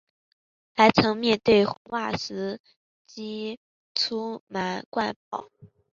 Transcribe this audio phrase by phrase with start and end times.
[0.73, 2.59] 还曾面对红袜时
[3.05, 3.59] 击
[3.93, 5.47] 出满贯炮。